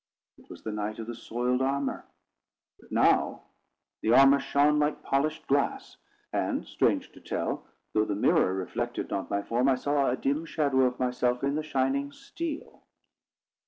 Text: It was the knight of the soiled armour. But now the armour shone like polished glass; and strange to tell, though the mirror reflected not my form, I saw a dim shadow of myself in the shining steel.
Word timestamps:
It 0.39 0.49
was 0.49 0.63
the 0.63 0.71
knight 0.71 0.97
of 0.97 1.05
the 1.05 1.13
soiled 1.13 1.61
armour. 1.61 2.05
But 2.79 2.91
now 2.91 3.43
the 4.01 4.13
armour 4.13 4.39
shone 4.39 4.79
like 4.79 5.03
polished 5.03 5.45
glass; 5.45 5.97
and 6.33 6.65
strange 6.65 7.11
to 7.11 7.21
tell, 7.21 7.67
though 7.93 8.05
the 8.05 8.15
mirror 8.15 8.51
reflected 8.55 9.11
not 9.11 9.29
my 9.29 9.43
form, 9.43 9.69
I 9.69 9.75
saw 9.75 10.09
a 10.09 10.17
dim 10.17 10.43
shadow 10.45 10.85
of 10.85 10.99
myself 10.99 11.43
in 11.43 11.53
the 11.53 11.61
shining 11.61 12.11
steel. 12.11 12.81